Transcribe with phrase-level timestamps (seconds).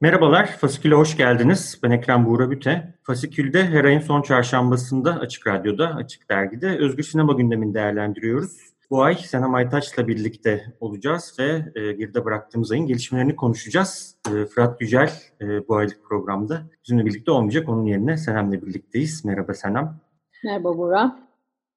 [0.00, 1.80] Merhabalar, Fasikül'e hoş geldiniz.
[1.82, 2.94] Ben Ekrem Buğra Büte.
[3.02, 8.56] Fasikül'de her ayın son çarşambasında Açık Radyo'da, Açık Dergi'de Özgür Sinema gündemini değerlendiriyoruz.
[8.90, 14.16] Bu ay Senem Aytaç'la birlikte olacağız ve e, geride bıraktığımız ayın gelişmelerini konuşacağız.
[14.28, 17.68] E, Fırat Yücel e, bu aylık programda bizimle birlikte olmayacak.
[17.68, 19.24] Onun yerine Senem'le birlikteyiz.
[19.24, 20.00] Merhaba Senem.
[20.44, 21.18] Merhaba Buğra.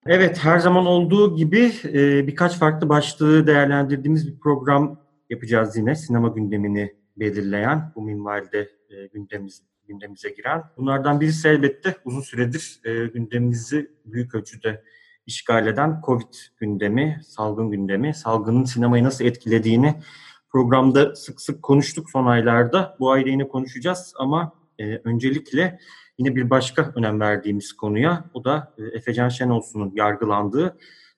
[0.06, 5.96] Evet, her zaman olduğu gibi e, birkaç farklı başlığı değerlendirdiğimiz bir program yapacağız yine.
[5.96, 10.64] Sinema gündemini belirleyen, bu minvalde e, gündemimiz, gündemimize giren.
[10.78, 14.84] Bunlardan birisi elbette uzun süredir e, gündemimizi büyük ölçüde
[15.26, 19.96] işgal eden Covid gündemi, salgın gündemi, salgının sinemayı nasıl etkilediğini
[20.50, 22.98] programda sık sık konuştuk son aylarda.
[23.00, 25.80] Bu ayda yine konuşacağız ama e, öncelikle
[26.18, 30.78] yine bir başka önem verdiğimiz konuya, o da e, Efecan Şenolsun'un yargılandığı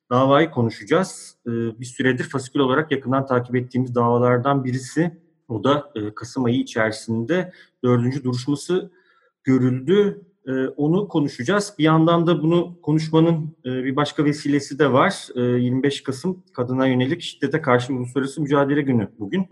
[0.09, 1.37] davayı konuşacağız.
[1.47, 5.20] E, bir süredir fasikül olarak yakından takip ettiğimiz davalardan birisi.
[5.51, 7.51] O da e, Kasım ayı içerisinde
[7.83, 8.91] dördüncü duruşması
[9.43, 10.21] görüldü.
[10.47, 11.73] E, onu konuşacağız.
[11.79, 15.27] Bir yandan da bunu konuşmanın e, bir başka vesilesi de var.
[15.35, 19.47] E, 25 Kasım Kadına Yönelik Şiddete Karşı Uluslararası Mücadele Günü bugün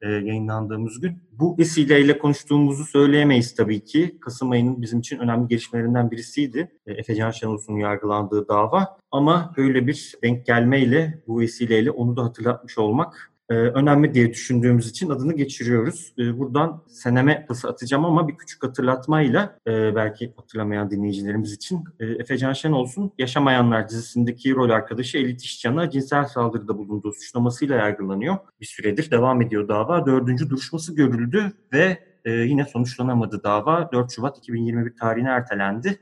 [0.00, 1.22] e, yayınlandığımız gün.
[1.32, 4.18] Bu vesileyle konuştuğumuzu söyleyemeyiz tabii ki.
[4.20, 6.72] Kasım ayının bizim için önemli gelişmelerinden birisiydi.
[6.86, 8.96] E, Efecan Şenolsun'un yargılandığı dava.
[9.10, 15.10] Ama böyle bir denk gelmeyle, bu vesileyle onu da hatırlatmış olmak önemli diye düşündüğümüz için
[15.10, 16.14] adını geçiriyoruz.
[16.18, 22.06] E, buradan seneme pası atacağım ama bir küçük hatırlatmayla e, belki hatırlamayan dinleyicilerimiz için e,
[22.06, 28.36] Efecan Şen olsun Yaşamayanlar dizisindeki rol arkadaşı Elit İşcan'a cinsel saldırıda bulunduğu suçlamasıyla yargılanıyor.
[28.60, 30.06] Bir süredir devam ediyor dava.
[30.06, 33.92] Dördüncü duruşması görüldü ve e, yine sonuçlanamadı dava.
[33.92, 36.00] 4 Şubat 2021 tarihine ertelendi.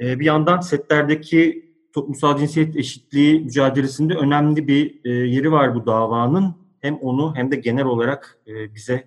[0.00, 1.66] E, bir yandan setlerdeki
[1.96, 6.54] toplumsal cinsiyet eşitliği mücadelesinde önemli bir e, yeri var bu davanın.
[6.80, 9.04] Hem onu hem de genel olarak e, bize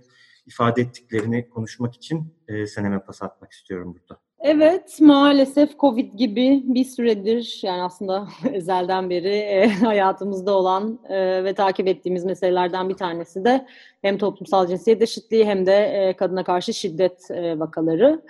[0.47, 4.22] ifade ettiklerini konuşmak için e, seneme pas atmak istiyorum burada.
[4.39, 11.53] Evet, maalesef Covid gibi bir süredir yani aslında ezelden beri e, hayatımızda olan e, ve
[11.53, 13.66] takip ettiğimiz meselelerden bir tanesi de
[14.01, 18.21] hem toplumsal cinsiyet eşitliği hem de e, kadına karşı şiddet e, vakaları.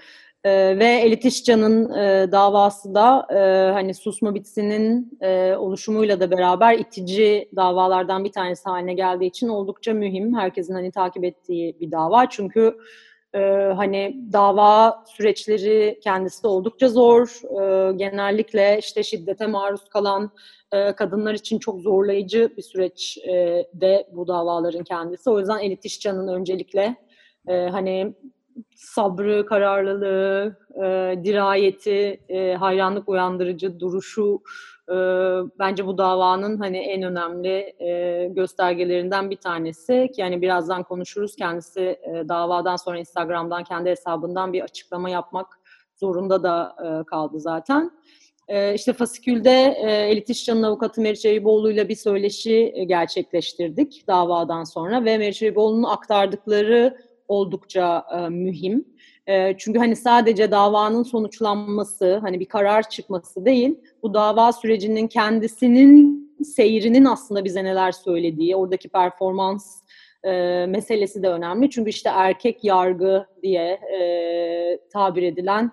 [0.44, 6.80] E, ve Elit İşcan'ın e, davası da e, hani susma bitsinin e, oluşumuyla da beraber
[6.80, 10.36] itici davalardan bir tanesi haline geldiği için oldukça mühim.
[10.36, 12.30] Herkesin hani takip ettiği bir dava.
[12.30, 12.78] Çünkü
[13.34, 13.40] e,
[13.76, 17.42] hani dava süreçleri kendisi de oldukça zor.
[17.62, 20.32] E, genellikle işte şiddete maruz kalan
[20.72, 23.34] e, kadınlar için çok zorlayıcı bir süreç e,
[23.74, 25.30] de bu davaların kendisi.
[25.30, 26.96] O yüzden Elit İşcan'ın öncelikle
[27.48, 28.14] e, hani
[28.80, 34.42] sabrı, kararlılığı, e, dirayeti, e, hayranlık uyandırıcı duruşu
[34.90, 34.96] e,
[35.60, 40.12] bence bu davanın hani en önemli e, göstergelerinden bir tanesi.
[40.16, 41.36] Ki yani birazdan konuşuruz.
[41.36, 45.60] Kendisi e, davadan sonra Instagram'dan kendi hesabından bir açıklama yapmak
[45.96, 47.92] zorunda da e, kaldı zaten.
[48.48, 55.06] E, işte Fasikül'de e, Elit İşcan'ın avukatı Meriç Eyüboğlu'yla bir söyleşi e, gerçekleştirdik davadan sonra
[55.06, 58.86] ve Meriç Eyüboğlu'nun aktardıkları oldukça e, mühim.
[59.28, 66.30] E, çünkü hani sadece davanın sonuçlanması, hani bir karar çıkması değil, bu dava sürecinin kendisinin
[66.44, 69.82] seyrinin aslında bize neler söylediği, oradaki performans
[70.24, 71.70] e, meselesi de önemli.
[71.70, 75.72] Çünkü işte erkek yargı diye e, tabir edilen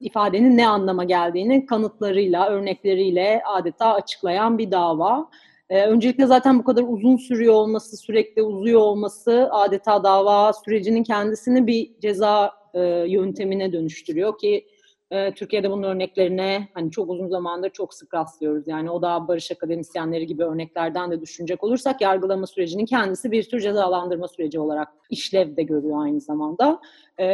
[0.00, 5.30] ifadenin ne anlama geldiğini kanıtlarıyla, örnekleriyle adeta açıklayan bir dava.
[5.72, 11.66] Ee, öncelikle zaten bu kadar uzun sürüyor olması, sürekli uzuyor olması adeta dava sürecinin kendisini
[11.66, 14.66] bir ceza e, yöntemine dönüştürüyor ki
[15.10, 18.68] e, Türkiye'de bunun örneklerine hani çok uzun zamandır çok sık rastlıyoruz.
[18.68, 23.60] Yani o da barış akademisyenleri gibi örneklerden de düşünecek olursak yargılama sürecinin kendisi bir tür
[23.60, 26.80] cezalandırma süreci olarak işlev de görüyor aynı zamanda.
[27.18, 27.26] E,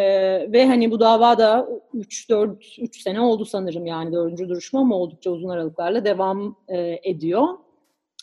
[0.53, 5.31] ve hani bu dava da 3-4 3 sene oldu sanırım yani dördüncü duruşma ama oldukça
[5.31, 7.49] uzun aralıklarla devam e, ediyor.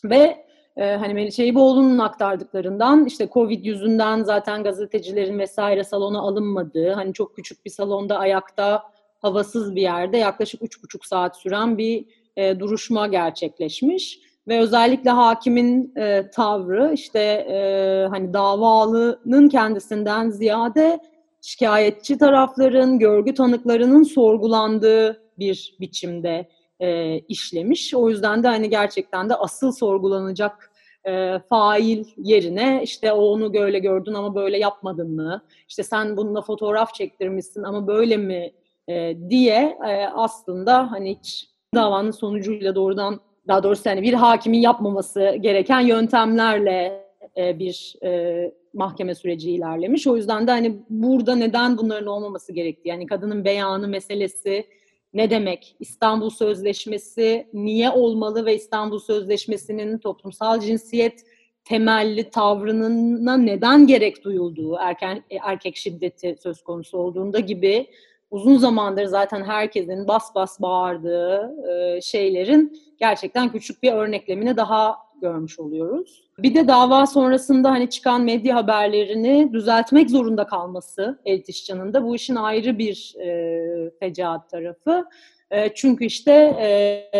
[0.09, 0.45] Ve
[0.77, 7.35] e, hani Melih Eyüboğlu'nun aktardıklarından işte Covid yüzünden zaten gazetecilerin vesaire salona alınmadığı, hani çok
[7.35, 8.83] küçük bir salonda ayakta
[9.21, 12.05] havasız bir yerde yaklaşık üç buçuk saat süren bir
[12.37, 14.19] e, duruşma gerçekleşmiş.
[14.47, 20.99] ve özellikle hakimin e, tavrı işte e, hani davalının kendisinden ziyade
[21.41, 26.49] şikayetçi tarafların, görgü tanıklarının sorgulandığı bir biçimde
[26.80, 27.94] e, işlemiş.
[27.94, 30.72] O yüzden de hani gerçekten de asıl sorgulanacak
[31.07, 35.42] e, fail yerine işte o onu böyle gördün ama böyle yapmadın mı?
[35.68, 38.51] İşte sen bununla fotoğraf çektirmişsin ama böyle mi
[38.89, 45.36] e, diye e, aslında hani hiç davanın sonucuyla doğrudan daha doğrusu hani bir hakimin yapmaması
[45.39, 47.06] gereken yöntemlerle
[47.38, 50.07] e, bir e, mahkeme süreci ilerlemiş.
[50.07, 54.66] O yüzden de hani burada neden bunların olmaması gerektiği, yani kadının beyanı meselesi
[55.15, 55.75] ne demek?
[55.79, 61.23] İstanbul Sözleşmesi niye olmalı ve İstanbul Sözleşmesi'nin toplumsal cinsiyet
[61.63, 67.88] temelli tavrına neden gerek duyulduğu, erken, erkek şiddeti söz konusu olduğunda gibi
[68.31, 75.60] uzun zamandır zaten herkesin bas bas bağırdığı e, şeylerin gerçekten küçük bir örneklemini daha görmüş
[75.60, 76.24] oluyoruz.
[76.39, 82.36] Bir de dava sonrasında hani çıkan medya haberlerini düzeltmek zorunda kalması Elit da bu işin
[82.36, 85.06] ayrı bir e, fecaat tarafı.
[85.51, 86.68] E, çünkü işte e,
[87.13, 87.19] e,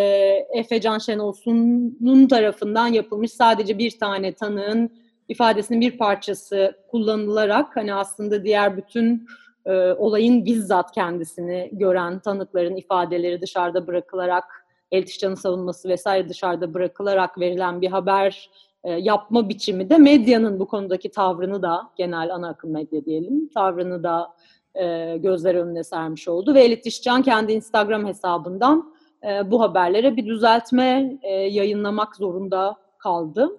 [0.58, 4.90] Efe Can Şenolsun'un tarafından yapılmış sadece bir tane tanığın
[5.28, 9.26] ifadesinin bir parçası kullanılarak hani aslında diğer bütün
[9.66, 14.44] e, olayın bizzat kendisini gören tanıkların ifadeleri dışarıda bırakılarak
[14.92, 18.50] Eltişcan'ın savunması vesaire dışarıda bırakılarak verilen bir haber
[18.84, 24.02] e, yapma biçimi de medyanın bu konudaki tavrını da genel ana akım medya diyelim tavrını
[24.02, 24.34] da
[24.74, 28.94] e, gözler önüne sermiş oldu ve Elit İşcan kendi Instagram hesabından
[29.28, 33.58] e, bu haberlere bir düzeltme e, yayınlamak zorunda kaldı.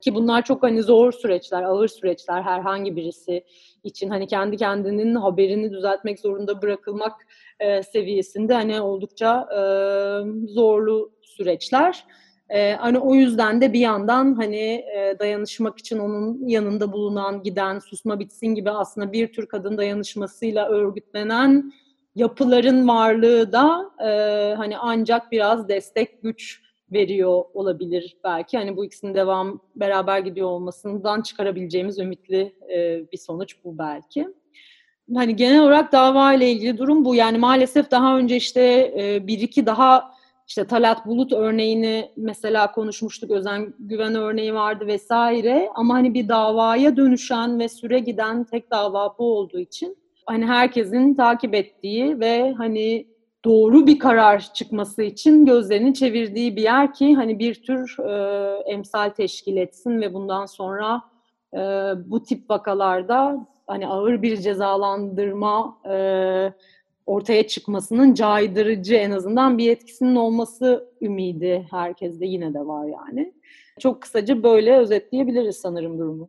[0.00, 3.44] Ki bunlar çok hani zor süreçler, ağır süreçler herhangi birisi
[3.84, 7.12] için hani kendi kendinin haberini düzeltmek zorunda bırakılmak
[7.60, 9.60] e, seviyesinde hani oldukça e,
[10.48, 12.04] zorlu süreçler.
[12.48, 17.78] E, hani o yüzden de bir yandan hani e, dayanışmak için onun yanında bulunan, giden,
[17.78, 21.72] susma bitsin gibi aslında bir tür kadın dayanışmasıyla örgütlenen
[22.14, 28.58] yapıların varlığı da e, hani ancak biraz destek güç veriyor olabilir belki.
[28.58, 34.28] Hani bu ikisinin devam beraber gidiyor olmasından çıkarabileceğimiz ümitli e, bir sonuç bu belki.
[35.14, 37.14] Hani genel olarak dava ile ilgili durum bu.
[37.14, 40.16] Yani maalesef daha önce işte e, bir iki daha
[40.48, 43.30] işte Talat Bulut örneğini mesela konuşmuştuk.
[43.30, 45.70] Özen Güven örneği vardı vesaire.
[45.74, 49.96] Ama hani bir davaya dönüşen ve süre giden tek dava bu olduğu için
[50.26, 53.06] hani herkesin takip ettiği ve hani
[53.46, 59.10] doğru bir karar çıkması için gözlerini çevirdiği bir yer ki hani bir tür e, emsal
[59.10, 61.02] teşkil etsin ve bundan sonra
[61.54, 61.58] e,
[62.10, 65.96] bu tip vakalarda hani ağır bir cezalandırma e,
[67.06, 73.32] ortaya çıkmasının caydırıcı en azından bir etkisinin olması ümidi herkeste yine de var yani.
[73.80, 76.28] Çok kısaca böyle özetleyebiliriz sanırım durumu.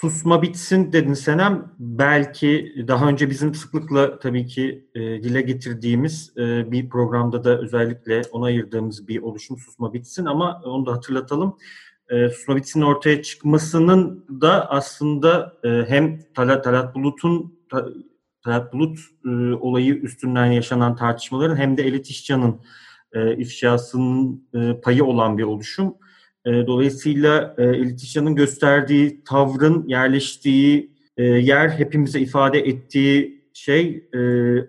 [0.00, 1.74] Susma bitsin dedin Senem.
[1.78, 8.22] Belki daha önce bizim sıklıkla tabii ki e, dile getirdiğimiz e, bir programda da özellikle
[8.32, 11.56] ona ayırdığımız bir oluşum Susma bitsin ama onu da hatırlatalım.
[12.08, 17.88] E, Susma bitsin ortaya çıkmasının da aslında e, hem Talat, Talat Bulut'un ta,
[18.44, 22.60] Talat Bulut e, olayı üstünden yaşanan tartışmaların hem de Elit İşcan'ın
[23.12, 25.94] e, ifşasının e, payı olan bir oluşum.
[26.46, 34.08] E, dolayısıyla e, Elitişyan'ın gösterdiği tavrın yerleştiği e, yer hepimize ifade ettiği şey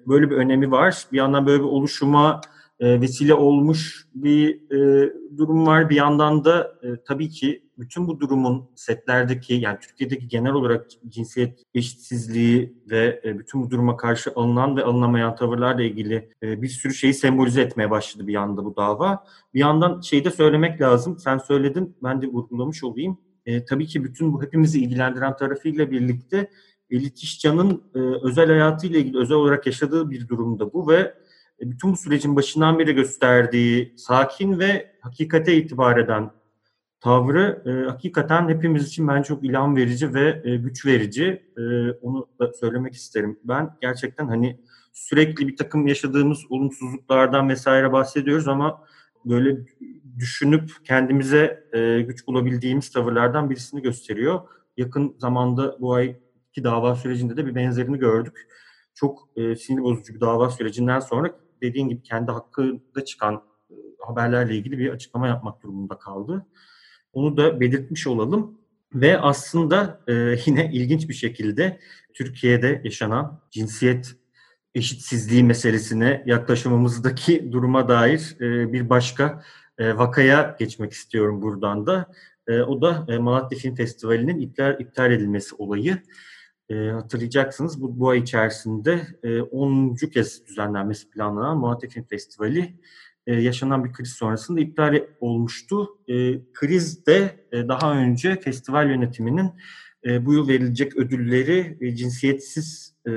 [0.07, 1.03] böyle bir önemi var.
[1.11, 2.41] Bir yandan böyle bir oluşuma
[2.79, 5.89] e, vesile olmuş bir e, durum var.
[5.89, 11.63] Bir yandan da e, tabii ki bütün bu durumun setlerdeki yani Türkiye'deki genel olarak cinsiyet
[11.73, 17.61] eşitsizliği ve bütün bu duruma karşı alınan ve alınamayan tavırlarla ilgili bir sürü şeyi sembolize
[17.61, 19.23] etmeye başladı bir yanda bu dava.
[19.53, 21.19] Bir yandan şeyi de söylemek lazım.
[21.19, 23.17] Sen söyledin, ben de vurgulamış olayım.
[23.45, 26.49] E, tabii ki bütün bu hepimizi ilgilendiren tarafıyla birlikte
[26.89, 31.13] Elit İşcan'ın e, özel hayatıyla ilgili özel olarak yaşadığı bir durumda bu ve
[31.61, 36.31] bütün bu sürecin başından beri gösterdiği sakin ve hakikate itibar eden
[37.01, 41.43] tavrı e, hakikaten hepimiz için bence çok ilham verici ve e, güç verici.
[41.57, 43.39] E, onu da söylemek isterim.
[43.43, 44.59] Ben gerçekten hani
[44.93, 48.83] sürekli bir takım yaşadığımız olumsuzluklardan vesaire bahsediyoruz ama
[49.25, 49.57] böyle
[50.19, 54.41] düşünüp kendimize e, güç bulabildiğimiz tavırlardan birisini gösteriyor.
[54.77, 56.19] Yakın zamanda bu ay
[56.53, 58.47] ki dava sürecinde de bir benzerini gördük.
[58.93, 64.55] Çok e, sinir bozucu bir dava sürecinden sonra dediğin gibi kendi hakkında çıkan e, haberlerle
[64.55, 66.45] ilgili bir açıklama yapmak durumunda kaldı.
[67.13, 68.57] Onu da belirtmiş olalım.
[68.93, 70.13] Ve aslında e,
[70.45, 71.79] yine ilginç bir şekilde
[72.13, 74.15] Türkiye'de yaşanan cinsiyet
[74.75, 79.43] eşitsizliği meselesine yaklaşımımızdaki duruma dair e, bir başka
[79.79, 82.11] vakaya geçmek istiyorum buradan da.
[82.67, 85.97] O da Malatya Film Festivali'nin iptal, iptal edilmesi olayı.
[86.69, 89.95] E, hatırlayacaksınız bu, bu ay içerisinde e, 10.
[89.95, 92.79] kez düzenlenmesi planlanan Malatya Film Festivali
[93.27, 95.89] e, yaşanan bir kriz sonrasında iptal olmuştu.
[96.07, 96.13] E,
[96.53, 99.51] kriz de e, daha önce festival yönetiminin
[100.05, 103.11] e, bu yıl verilecek ödülleri e, cinsiyetsiz e,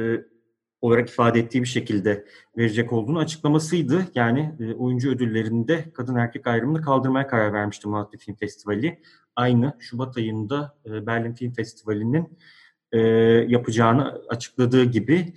[0.81, 2.25] olarak ifade ettiği bir şekilde
[2.57, 4.07] verecek olduğunu açıklamasıydı.
[4.15, 9.01] Yani e, oyuncu ödüllerinde kadın erkek ayrımını kaldırmaya karar vermişti Malatya Film Festivali.
[9.37, 12.39] Aynı Şubat ayında e, Berlin Film Festivali'nin
[12.93, 12.99] e,
[13.49, 15.35] yapacağını açıkladığı gibi.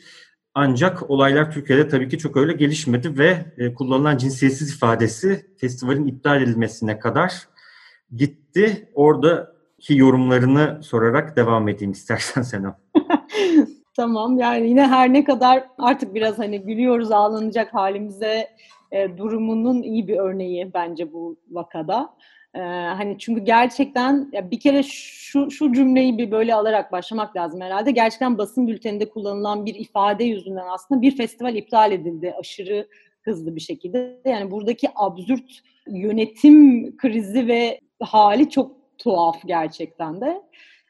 [0.56, 6.42] Ancak olaylar Türkiye'de tabii ki çok öyle gelişmedi ve e, kullanılan cinsiyetsiz ifadesi festivalin iptal
[6.42, 7.34] edilmesine kadar
[8.16, 8.90] gitti.
[8.94, 12.76] Oradaki yorumlarını sorarak devam edeyim istersen Senem.
[13.96, 18.50] Tamam yani yine her ne kadar artık biraz hani gülüyoruz ağlanacak halimize
[18.92, 22.14] e, durumunun iyi bir örneği bence bu vakada.
[22.56, 22.60] E,
[22.98, 27.92] hani çünkü gerçekten ya bir kere şu şu cümleyi bir böyle alarak başlamak lazım herhalde.
[27.92, 32.88] Gerçekten basın bülteninde kullanılan bir ifade yüzünden aslında bir festival iptal edildi aşırı
[33.22, 34.20] hızlı bir şekilde.
[34.26, 40.42] Yani buradaki absürt yönetim krizi ve hali çok tuhaf gerçekten de.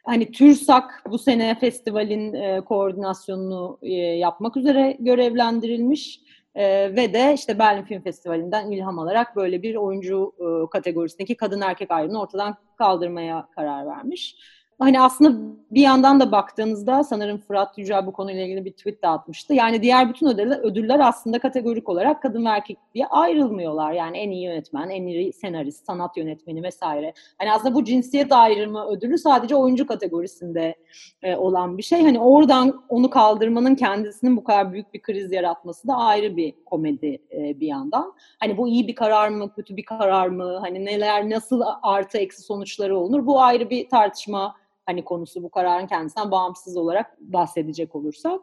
[0.03, 6.19] Hani TÜRSAK bu sene festivalin e, koordinasyonunu e, yapmak üzere görevlendirilmiş
[6.55, 11.61] e, ve de işte Berlin Film Festivali'nden ilham alarak böyle bir oyuncu e, kategorisindeki kadın
[11.61, 14.35] erkek ayrımını ortadan kaldırmaya karar vermiş.
[14.83, 19.07] Hani aslında bir yandan da baktığınızda sanırım Fırat Yücel bu konuyla ilgili bir tweet de
[19.07, 19.53] atmıştı.
[19.53, 23.91] Yani diğer bütün ödüller, ödüller aslında kategorik olarak kadın ve erkek diye ayrılmıyorlar.
[23.91, 27.13] Yani en iyi yönetmen, en iyi senarist, sanat yönetmeni vesaire.
[27.37, 30.75] Hani aslında bu cinsiyet ayrımı ödülü sadece oyuncu kategorisinde
[31.23, 32.01] e, olan bir şey.
[32.01, 37.19] Hani oradan onu kaldırmanın kendisinin bu kadar büyük bir kriz yaratması da ayrı bir komedi
[37.31, 38.13] e, bir yandan.
[38.39, 40.57] Hani bu iyi bir karar mı, kötü bir karar mı?
[40.61, 43.25] Hani neler, nasıl artı eksi sonuçları olunur?
[43.25, 48.41] Bu ayrı bir tartışma hani konusu bu kararın kendisinden bağımsız olarak bahsedecek olursak.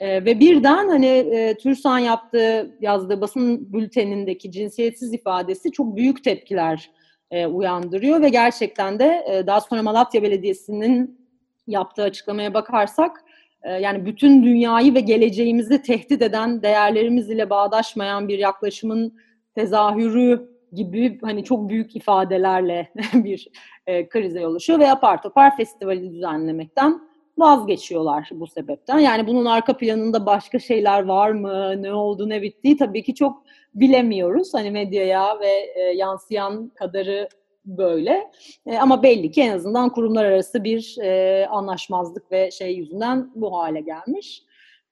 [0.00, 6.90] E, ve birden hani e, TÜRSAN yaptığı, yazdığı basın bültenindeki cinsiyetsiz ifadesi çok büyük tepkiler
[7.30, 11.20] e, uyandırıyor ve gerçekten de e, daha sonra Malatya Belediyesi'nin
[11.66, 13.24] yaptığı açıklamaya bakarsak
[13.62, 19.18] e, yani bütün dünyayı ve geleceğimizi tehdit eden, değerlerimiz ile bağdaşmayan bir yaklaşımın
[19.54, 23.48] tezahürü gibi hani çok büyük ifadelerle bir
[23.86, 28.98] e, krize yol açıyor ve apar topar festivali düzenlemekten vazgeçiyorlar bu sebepten.
[28.98, 33.42] Yani bunun arka planında başka şeyler var mı, ne oldu, ne bittiği tabii ki çok
[33.74, 34.54] bilemiyoruz.
[34.54, 37.28] Hani medyaya ve e, yansıyan kadarı
[37.64, 38.30] böyle.
[38.66, 43.58] E, ama belli ki en azından kurumlar arası bir e, anlaşmazlık ve şey yüzünden bu
[43.58, 44.42] hale gelmiş.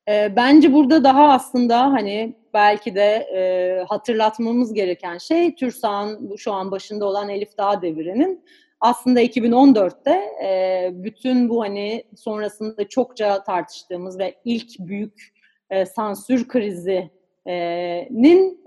[0.09, 6.71] E, bence burada daha aslında hani belki de e, hatırlatmamız gereken şey TÜRSA'nın şu an
[6.71, 8.45] başında olan Elif Dağ Devri'nin
[8.81, 10.11] aslında 2014'te
[10.45, 15.39] e, bütün bu hani sonrasında çokça tartıştığımız ve ilk büyük
[15.71, 17.11] e, sansür krizinin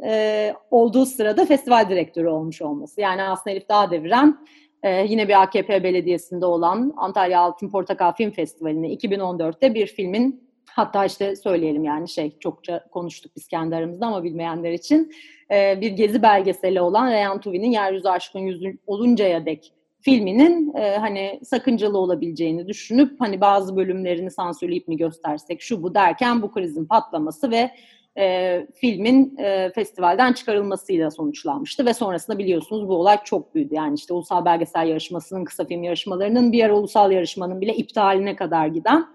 [0.03, 3.01] e, olduğu sırada festival direktörü olmuş olması.
[3.01, 4.37] Yani aslında Elif Dağ Deviren
[4.83, 11.05] e, yine bir AKP belediyesinde olan Antalya Altın Portakal Film Festivali'ne 2014'te bir filmin Hatta
[11.05, 15.11] işte söyleyelim yani şey çokça konuştuk biz kendi aramızda ama bilmeyenler için
[15.51, 21.39] e, bir gezi belgeseli olan Reyhan Tuvi'nin Yeryüzü Aşkın Yüzü oluncaya dek filminin e, hani
[21.43, 27.51] sakıncalı olabileceğini düşünüp hani bazı bölümlerini sansürleyip mi göstersek şu bu derken bu krizin patlaması
[27.51, 27.71] ve
[28.17, 33.75] e, filmin e, festivalden çıkarılmasıyla sonuçlanmıştı ve sonrasında biliyorsunuz bu olay çok büyüdü.
[33.75, 38.67] Yani işte ulusal belgesel yarışmasının, kısa film yarışmalarının bir ara ulusal yarışmanın bile iptaline kadar
[38.67, 39.05] giden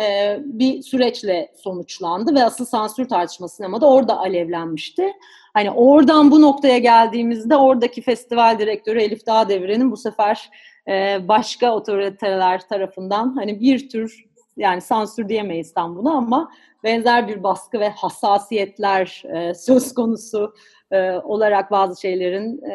[0.00, 5.12] e, bir süreçle sonuçlandı ve asıl sansür tartışması sinemada orada alevlenmişti.
[5.54, 10.50] Hani oradan bu noktaya geldiğimizde oradaki festival direktörü Elif Dağdeviren'in bu sefer
[10.88, 14.24] e, başka otoriteler tarafından hani bir tür
[14.56, 16.50] yani sansür diyemeyiz tam bunu ama
[16.84, 20.54] benzer bir baskı ve hassasiyetler e, söz konusu
[20.90, 22.74] e, olarak bazı şeylerin e,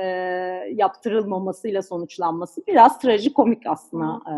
[0.76, 4.36] yaptırılmamasıyla sonuçlanması biraz trajikomik aslında e,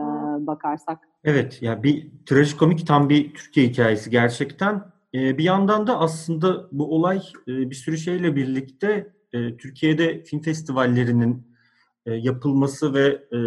[0.47, 0.99] bakarsak.
[1.23, 4.83] Evet, ya bir trajikomik tam bir Türkiye hikayesi gerçekten.
[5.13, 7.17] E, bir yandan da aslında bu olay
[7.47, 11.47] e, bir sürü şeyle birlikte e, Türkiye'de film festivallerinin
[12.05, 13.37] e, yapılması ve e,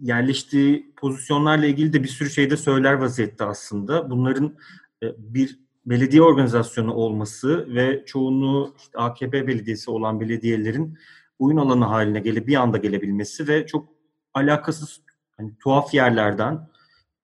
[0.00, 4.10] yerleştiği pozisyonlarla ilgili de bir sürü şeyde söyler vaziyette aslında.
[4.10, 4.56] Bunların
[5.02, 5.58] e, bir
[5.90, 10.98] belediye organizasyonu olması ve çoğunluğu işte AKP belediyesi olan belediyelerin
[11.38, 13.88] oyun alanı haline gelip bir anda gelebilmesi ve çok
[14.34, 15.00] alakasız
[15.36, 16.68] hani tuhaf yerlerden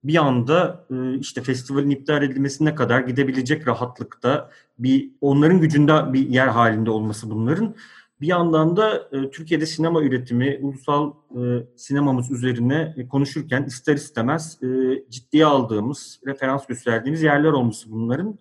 [0.04, 6.48] bir anda e, işte festivalin iptal edilmesine kadar gidebilecek rahatlıkta bir onların gücünde bir yer
[6.48, 7.74] halinde olması bunların
[8.20, 11.40] Bir yandan da e, Türkiye'de sinema üretimi, ulusal e,
[11.76, 14.66] sinemamız üzerine e, konuşurken ister istemez e,
[15.10, 18.38] ciddiye aldığımız, referans gösterdiğimiz yerler olması bunların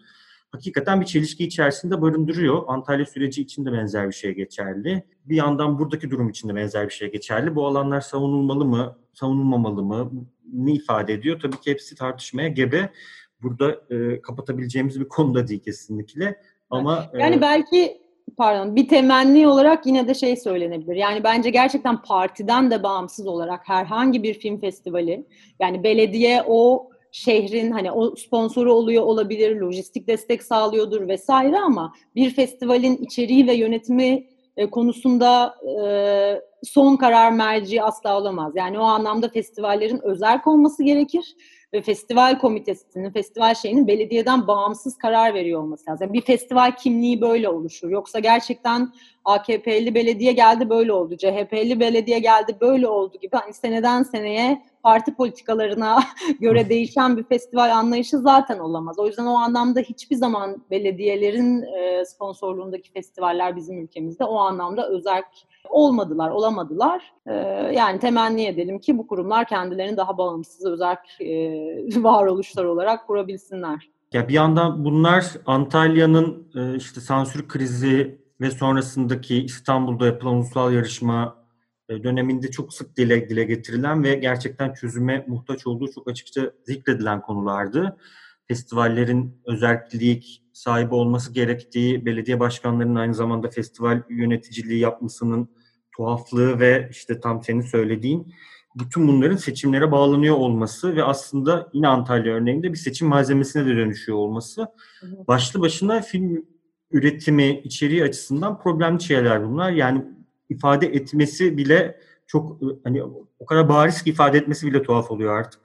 [0.53, 2.63] hakikaten bir çelişki içerisinde barındırıyor.
[2.67, 5.03] Antalya süreci için de benzer bir şey geçerli.
[5.25, 7.55] Bir yandan buradaki durum için de benzer bir şey geçerli.
[7.55, 10.11] Bu alanlar savunulmalı mı, savunulmamalı mı,
[10.53, 11.39] ne ifade ediyor?
[11.39, 12.89] Tabii ki hepsi tartışmaya gebe.
[13.41, 16.41] Burada e, kapatabileceğimiz bir konu da değil kesinlikle.
[16.69, 18.02] Ama yani e, belki
[18.37, 20.95] pardon bir temenni olarak yine de şey söylenebilir.
[20.95, 25.25] Yani bence gerçekten partiden de bağımsız olarak herhangi bir film festivali
[25.59, 32.29] yani belediye o şehrin hani o sponsoru oluyor olabilir, lojistik destek sağlıyordur vesaire ama bir
[32.29, 34.27] festivalin içeriği ve yönetimi
[34.57, 35.85] e, konusunda e,
[36.63, 38.53] son karar merci asla olamaz.
[38.55, 41.35] Yani o anlamda festivallerin özel olması gerekir
[41.73, 46.07] ve festival komitesinin, festival şeyinin belediyeden bağımsız karar veriyor olması lazım.
[46.07, 47.89] Yani bir festival kimliği böyle oluşur.
[47.89, 48.93] Yoksa gerçekten
[49.25, 55.15] AKP'li belediye geldi böyle oldu, CHP'li belediye geldi böyle oldu gibi hani seneden seneye parti
[55.15, 55.99] politikalarına
[56.39, 58.99] göre değişen bir festival anlayışı zaten olamaz.
[58.99, 65.23] O yüzden o anlamda hiçbir zaman belediyelerin e, sponsorluğundaki festivaller bizim ülkemizde o anlamda özel
[65.69, 67.13] olmadılar, olamadılar.
[67.27, 67.33] E,
[67.75, 71.33] yani temenni edelim ki bu kurumlar kendilerini daha bağımsız, özel e,
[72.03, 73.89] varoluşlar olarak kurabilsinler.
[74.13, 76.47] Ya bir yandan bunlar Antalya'nın
[76.77, 81.42] işte sansür krizi ve sonrasındaki İstanbul'da yapılan ulusal yarışma
[81.89, 87.97] döneminde çok sık dile, dile getirilen ve gerçekten çözüme muhtaç olduğu çok açıkça zikredilen konulardı.
[88.47, 95.49] Festivallerin özellik sahibi olması gerektiği, belediye başkanlarının aynı zamanda festival yöneticiliği yapmasının
[95.97, 98.33] tuhaflığı ve işte tam senin söylediğin
[98.75, 104.17] bütün bunların seçimlere bağlanıyor olması ve aslında yine Antalya örneğinde bir seçim malzemesine de dönüşüyor
[104.17, 104.67] olması
[105.27, 106.45] başlı başına film
[106.91, 109.71] üretimi, içeriği açısından problemli şeyler bunlar.
[109.71, 110.05] Yani
[110.53, 113.03] ifade etmesi bile çok e, hani
[113.39, 115.63] o kadar bariz ki ifade etmesi bile tuhaf oluyor artık.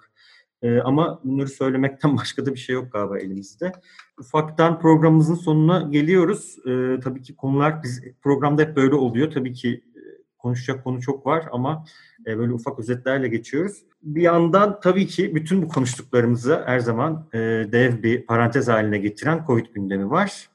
[0.63, 3.73] Ee, ama bunları söylemekten başka da bir şey yok galiba elimizde.
[4.19, 6.57] Ufaktan programımızın sonuna geliyoruz.
[6.67, 9.31] Ee, tabii ki konular biz programda hep böyle oluyor.
[9.31, 10.01] Tabii ki e,
[10.39, 11.85] konuşacak konu çok var ama
[12.27, 13.83] e, böyle ufak özetlerle geçiyoruz.
[14.03, 17.39] Bir yandan tabii ki bütün bu konuştuklarımızı her zaman e,
[17.73, 20.51] dev bir parantez haline getiren Covid gündemi var.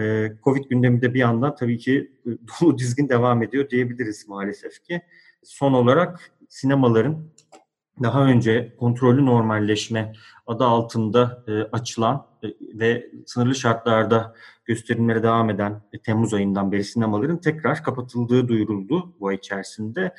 [0.00, 4.84] Ee, Covid gündemi de bir yandan tabii ki e, dolu dizgin devam ediyor diyebiliriz maalesef
[4.84, 5.02] ki.
[5.42, 7.30] Son olarak sinemaların
[8.02, 10.12] daha önce kontrollü normalleşme
[10.46, 14.34] adı altında e, açılan e, ve sınırlı şartlarda
[14.64, 20.14] gösterimlere devam eden e, Temmuz ayından beri sinemaların tekrar kapatıldığı duyuruldu bu ay içerisinde.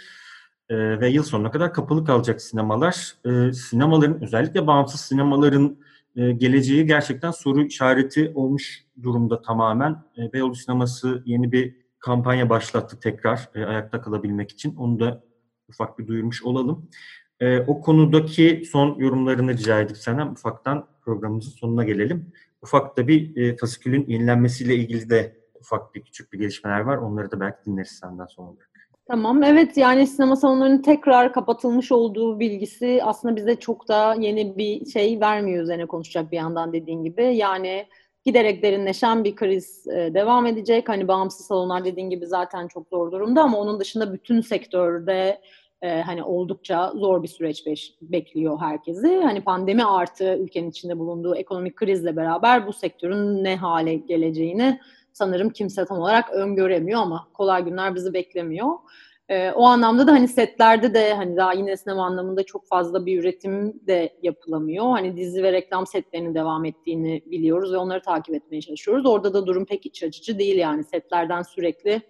[0.69, 3.15] E, ve yıl sonuna kadar kapalı kalacak sinemalar.
[3.25, 5.77] E, sinemaların özellikle bağımsız sinemaların
[6.15, 10.03] e, geleceği gerçekten soru işareti olmuş durumda tamamen.
[10.17, 14.75] E, Beyoğlu Sineması yeni bir kampanya başlattı tekrar e, ayakta kalabilmek için.
[14.75, 15.23] Onu da
[15.69, 16.89] ufak bir duyurmuş olalım.
[17.39, 22.31] E, o konudaki son yorumlarını rica edip senden ufaktan programımızın sonuna gelelim.
[22.61, 26.97] Ufak da bir e, fasikülün yenilenmesiyle ilgili de ufak bir küçük bir gelişmeler var.
[26.97, 28.57] Onları da belki dinleriz senden sonra.
[29.11, 34.85] Tamam, evet yani sinema salonlarının tekrar kapatılmış olduğu bilgisi aslında bize çok da yeni bir
[34.85, 37.23] şey vermiyor üzerine konuşacak bir yandan dediğin gibi.
[37.23, 37.87] Yani
[38.25, 40.89] giderek derinleşen bir kriz e, devam edecek.
[40.89, 45.41] Hani bağımsız salonlar dediğin gibi zaten çok zor durumda ama onun dışında bütün sektörde
[45.81, 47.65] e, hani oldukça zor bir süreç
[48.01, 49.17] bekliyor herkesi.
[49.23, 54.79] Hani pandemi artı ülkenin içinde bulunduğu ekonomik krizle beraber bu sektörün ne hale geleceğini
[55.13, 58.69] sanırım kimse tam olarak öngöremiyor ama kolay günler bizi beklemiyor.
[59.29, 63.19] E, o anlamda da hani setlerde de hani daha yine sinema anlamında çok fazla bir
[63.19, 64.85] üretim de yapılamıyor.
[64.85, 69.05] Hani dizi ve reklam setlerinin devam ettiğini biliyoruz ve onları takip etmeye çalışıyoruz.
[69.05, 72.01] Orada da durum pek iç açıcı değil yani setlerden sürekli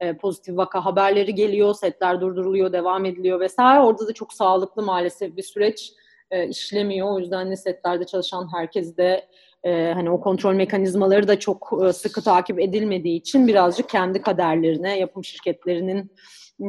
[0.00, 3.80] e, pozitif vaka haberleri geliyor, setler durduruluyor, devam ediliyor vesaire.
[3.80, 5.92] Orada da çok sağlıklı maalesef bir süreç
[6.30, 7.10] e, işlemiyor.
[7.10, 9.28] O yüzden de setlerde çalışan herkes de
[9.64, 14.98] e, hani o kontrol mekanizmaları da çok e, sıkı takip edilmediği için birazcık kendi kaderlerine,
[14.98, 16.10] yapım şirketlerinin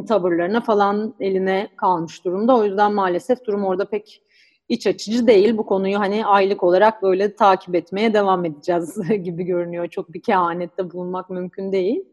[0.07, 2.57] tavırlarına falan eline kalmış durumda.
[2.57, 4.21] O yüzden maalesef durum orada pek
[4.69, 5.57] iç açıcı değil.
[5.57, 9.87] Bu konuyu hani aylık olarak böyle takip etmeye devam edeceğiz gibi görünüyor.
[9.87, 12.03] Çok bir kehanette bulunmak mümkün değil.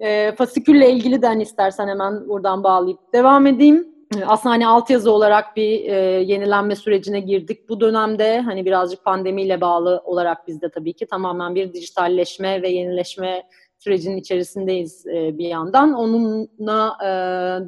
[0.00, 3.93] E, fasikülle ilgili de hani istersen hemen buradan bağlayıp devam edeyim.
[4.22, 7.68] Aslında hani altyazı olarak bir e, yenilenme sürecine girdik.
[7.68, 12.68] Bu dönemde hani birazcık pandemiyle bağlı olarak biz de tabii ki tamamen bir dijitalleşme ve
[12.68, 13.42] yenileşme
[13.78, 15.92] sürecinin içerisindeyiz e, bir yandan.
[15.92, 17.08] Onunla e,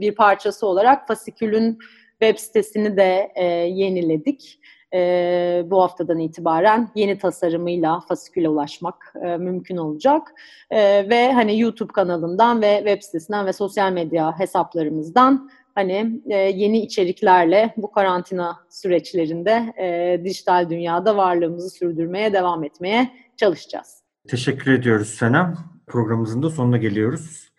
[0.00, 1.78] bir parçası olarak fasikülün
[2.20, 4.60] web sitesini de e, yeniledik.
[4.94, 10.34] E, bu haftadan itibaren yeni tasarımıyla fasiküle ulaşmak e, mümkün olacak.
[10.70, 16.80] E, ve hani YouTube kanalından ve web sitesinden ve sosyal medya hesaplarımızdan hani e, yeni
[16.80, 24.02] içeriklerle bu karantina süreçlerinde e, dijital dünyada varlığımızı sürdürmeye devam etmeye çalışacağız.
[24.28, 25.54] Teşekkür ediyoruz Senem.
[25.86, 27.52] Programımızın da sonuna geliyoruz.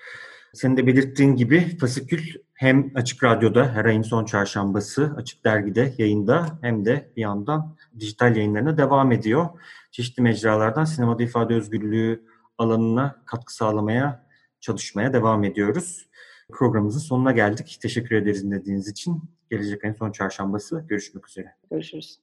[0.53, 6.45] Senin de belirttiğin gibi Fasikül hem Açık Radyo'da her ayın son çarşambası Açık Dergi'de yayında
[6.61, 9.47] hem de bir yandan dijital yayınlarına devam ediyor.
[9.91, 12.25] Çeşitli mecralardan sinemada ifade özgürlüğü
[12.57, 14.27] alanına katkı sağlamaya
[14.59, 16.06] çalışmaya devam ediyoruz.
[16.51, 17.79] Programımızın sonuna geldik.
[17.81, 19.23] Teşekkür ederiz dinlediğiniz için.
[19.51, 21.55] Gelecek ayın son çarşambası görüşmek üzere.
[21.71, 22.19] Görüşürüz.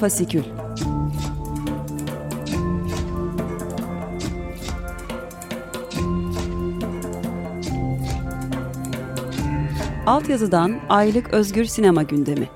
[0.00, 0.42] Fasikül
[10.06, 12.48] Altyazıdan aylık özgür sinema gündemi.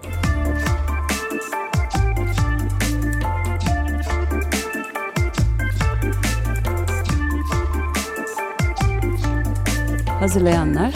[10.24, 10.92] Hazırlayanlar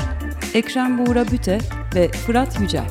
[0.55, 1.59] Ekrem Buğra Büte
[1.95, 2.89] ve Fırat Yücel.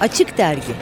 [0.00, 0.72] Açık Dergi